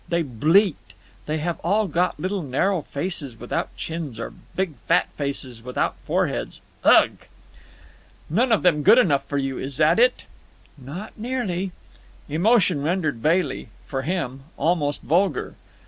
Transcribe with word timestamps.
They 0.09 0.23
bleat. 0.23 0.77
They 1.27 1.37
have 1.37 1.59
all 1.59 1.85
got 1.87 2.19
little, 2.19 2.41
narrow 2.41 2.81
faces 2.81 3.39
without 3.39 3.77
chins 3.77 4.19
or 4.19 4.33
big, 4.55 4.73
fat 4.87 5.09
faces 5.15 5.61
without 5.61 5.95
foreheads. 6.05 6.61
Ugh!" 6.83 7.11
"None 8.27 8.51
of 8.51 8.63
them 8.63 8.81
good 8.81 8.97
enough 8.97 9.27
for 9.27 9.37
you, 9.37 9.59
is 9.59 9.77
that 9.77 9.99
it?" 9.99 10.23
"Not 10.75 11.13
nearly." 11.19 11.71
Emotion 12.27 12.81
rendered 12.81 13.21
Bailey—for 13.21 14.01
him—almost 14.01 15.03
vulgar. 15.03 15.53